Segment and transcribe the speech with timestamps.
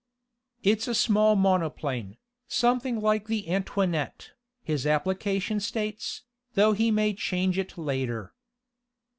[0.63, 2.17] "It's a small monoplane,
[2.47, 4.31] something like the Antoinette,
[4.63, 6.23] his application states,
[6.55, 8.33] though he may change it later."